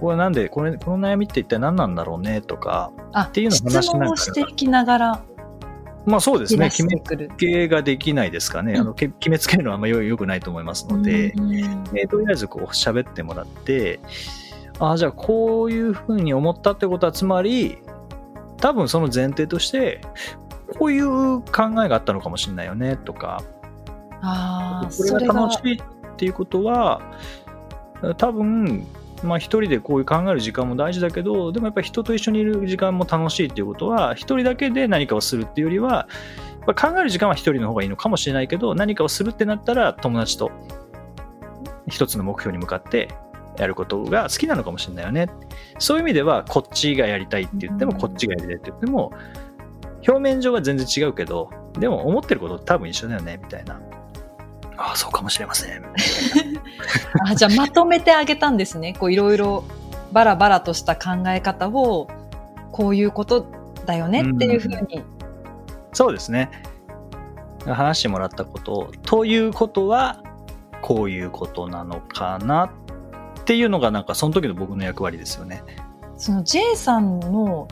[0.00, 4.06] これなんで、これ、この悩みって一体何なんだろうねとか、あ、っていうのを話しながら。
[4.06, 5.22] 質問をしていきながら。
[6.06, 7.00] まあそうですね、決め。
[7.00, 8.72] つけができないですかね。
[8.72, 8.80] うん。
[8.80, 14.00] あのけ決めつけるのはあんまよよくないと思いますので、うんえーとりあえずこう喋ってもらって、
[14.78, 17.78] ああ、じゃあこういうふうに思ったってことは、つまり、
[18.56, 20.00] 多分その前提として、
[20.78, 23.42] こういう考えがあったのかもしれないよねとか、
[24.22, 25.82] ああ、これそれがが楽しいっ
[26.16, 27.02] ていうことは、
[28.16, 28.86] 多分、
[29.22, 36.08] まあ一人でこういう考える時間も大事だけど、でもやっぱり人と一緒にいる時間も楽しいっていうことは、一人だけで何かをするっていうよりは、
[36.66, 40.50] やっぱ考える時間は一人の方がいいのかもしれないけど、何かをするってなったら友達と
[41.88, 43.08] 一つの目標に向かって
[43.56, 45.28] やることが好きなのかもしれないよね。
[45.78, 49.12] そういう意味では、こっちがやりたいって言っても、うんこっちがやりたいって言っても、
[50.06, 53.80] 表面上は全然違うけど、でも思ってること多分一緒だよね、みたいな。
[54.80, 55.84] ああ、そうかもしれません。
[57.28, 58.94] あじゃあまとめてあげたんですね。
[58.98, 59.64] こういろいろ
[60.10, 62.08] バラバラとした考え方を
[62.72, 63.46] こういうこと
[63.84, 65.04] だよねっていうふうに。
[65.92, 66.50] そうですね。
[67.66, 70.22] 話してもらったことということは、
[70.80, 72.70] こういうことなのかなっ
[73.44, 75.62] ていうのが、なんかその時の僕の役割ですよね。
[76.16, 77.68] その J さんの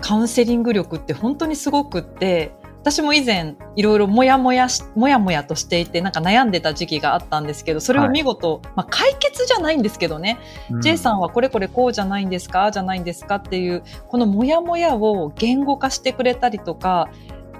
[0.00, 2.52] カウンセリング力って本当にすごくって、
[2.84, 10.38] 私も以前いろいろもやもやし、もやもやとしていてなんか悩んでた時期があったんですけど、それを見事、まあ解決じゃないんですけどね、
[10.70, 10.80] うん。
[10.82, 17.08] J さんはこれこれこうじゃないんですかじゃないんですかっていう、このモヤモヤを言語化してくれたりとか、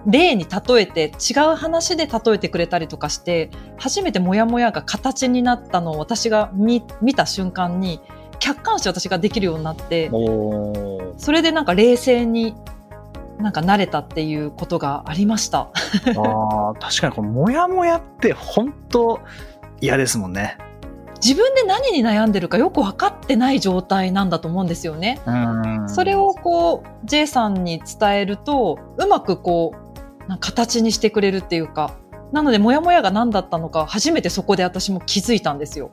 [0.06, 3.48] 例に例えて、違う話で例えてくれたりとかして、
[3.78, 7.98] 初めてモヤモヤが形になったのを私が見見た瞬間に、
[8.40, 10.10] 客観視私ができるようになって、
[11.16, 12.54] それでなんか冷静に
[13.44, 15.68] なんか慣れたっていうことがありました。
[15.68, 19.20] あー確かにこのモヤモヤって本当
[19.82, 20.56] 嫌ですもんね。
[21.22, 25.20] 自分で何に悩んでるかよく分かってない状態なんだと思うんですよね。
[25.26, 31.90] うんそれをこう J さんに伝えるとうまくこう形にしてくれるっていうか
[32.34, 35.92] なのでモヤモヤが何だったのか初めてそこで私も気づいたんですよ。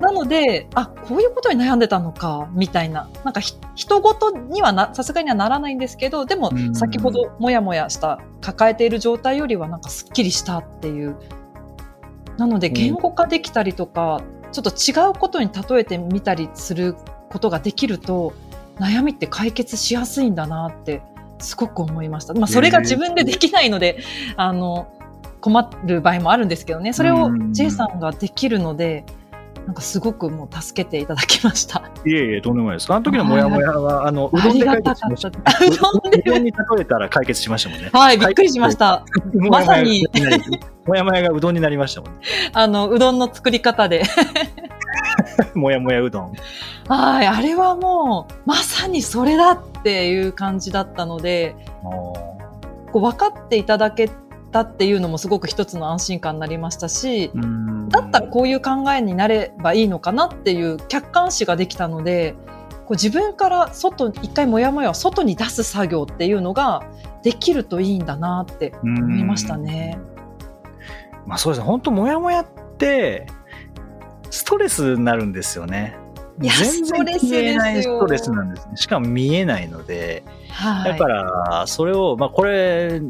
[0.00, 11.16] なのであこういうことに悩んでたのかみたいななんかひ人事にはなさすがにはならないんですけどでもうん先ほどモヤモヤした抱えている状態よりはなんかすっきりしたっていう。
[12.38, 14.20] なのでうん言語化できたりとか、
[14.52, 16.94] ちょっと違うことに例えてみたりする
[17.30, 18.32] ことができると
[18.78, 21.02] 悩みって解決しやすいんだなって
[21.44, 22.34] すごく思いました。
[22.34, 23.98] まあそれが自分でできないので、
[24.36, 24.88] あの
[25.40, 26.92] 困る場合もあるんですけどね。
[26.92, 29.04] それをうん J さんができるので、
[29.66, 31.90] なんかすごくもう助けていただきました。
[32.04, 32.92] いえいえ、とんでもないです。
[32.92, 35.38] あの時のモヤモヤは、あの、うあどんで解決しましたた。。
[35.64, 37.88] うどんでうどんに例えたら解決しましたもんね。
[37.92, 39.04] はい、びっくりしました。
[39.50, 40.06] まさに
[40.86, 42.20] もやもやがうどんになりましたもんね。
[42.52, 44.02] あの、うどんの作り方で。
[45.54, 46.32] もやもやうどん。
[46.88, 54.10] はい、あれはもう、まさにそれだっていう感じだったので、こう分かっていただけ
[54.52, 57.30] たっていうのもすごく一つの安心感になりましたし、
[57.88, 62.34] だったらこういう考えになればいいのかなっていう客観視ができたので、
[62.86, 66.84] こう自分から外、一回もやもやを外に出す作業っていうのが
[67.22, 69.98] できるといいんだなって思いましたね。
[71.26, 71.66] まあそうですね。
[71.66, 72.46] 本当もやもやっ
[72.78, 73.26] て、
[74.34, 75.96] ストレスになるんですよね。
[76.40, 78.76] 全然消えないストレスなんですね。
[78.76, 80.24] しかも見えないので。
[80.50, 80.92] はい。
[80.92, 83.00] だから、それを、まあこれ、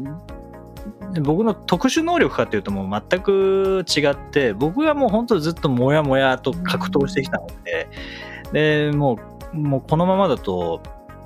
[1.23, 7.89] 僕の特殊能力かっていうともう全く違って、僕がもう本当ずっともやもやと格闘してきたので、
[8.91, 9.17] で、も
[9.51, 10.83] う、もうこのままだと、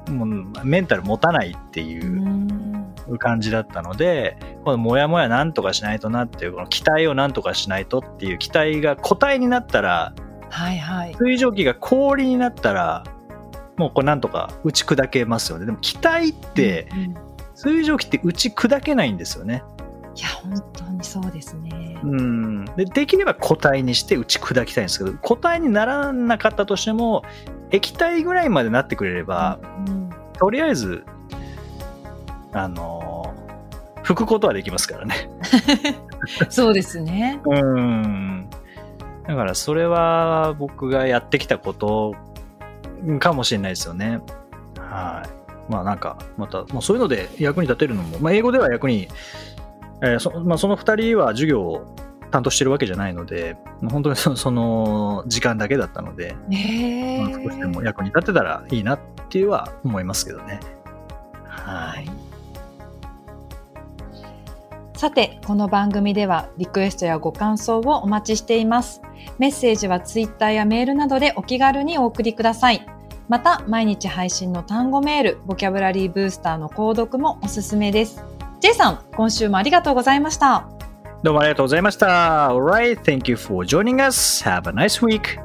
[0.10, 2.69] もうメンタル持たないっていうう
[3.18, 10.14] 感じだったので、このもやもやなんとかしないとなっていう、この期待をなんとかしないとっていう期待が固体になったら、
[10.49, 11.16] はいはい。
[11.16, 13.03] 水蒸気が氷になったら、
[13.78, 15.66] もうこれなんとか打ち砕けますよね。
[15.66, 17.30] でも気体って、うんうん
[17.60, 19.64] 水蒸気って打ち砕けないんですよね。
[20.16, 21.99] いや、本当にそうですね。
[22.03, 22.64] うん。
[22.78, 27.24] で、できれば固体にして打ち砕きたいんですけど、固体にならなかったとしても、
[27.72, 31.03] 液体ぐらいまでなってくれれば、うんとりあえず、
[32.54, 33.50] あのー
[34.10, 35.30] 拭くことはできますからね。
[36.50, 37.39] そうですね。
[37.45, 38.50] うん。
[39.28, 42.16] だからそれは僕がやってきたこと
[43.20, 44.22] かもしれないですよね。
[44.80, 45.24] は
[45.70, 45.72] い。
[45.72, 49.08] まあなんか、また、もうそういうので役に立てるのも、まあ英語では役に、
[50.02, 51.95] えーそまあ、その二人は授業を
[52.32, 53.58] 担当してるわけじゃないので、
[53.91, 60.60] 本当にそのその時間だけだったので、ねまあ、少しでも役に立てたらいいなっていうは思いますけどね。
[61.45, 62.29] はい。
[65.00, 69.02] さて、この番組ではリクエストやご感想をお待ちしています。
[69.38, 72.86] メッセージはツイッターやメールなどでお気軽にお送りください。
[73.30, 78.26] また、毎日配信の単語メール、ボキャブラリーブースターの購読もおすすめです。
[78.60, 80.68] J さん、今週もありがとうございました。
[81.24, 82.50] どうもありがとうございました。
[82.50, 84.43] Alright, thank you for joining us.
[84.43, 85.39] Have a nice week.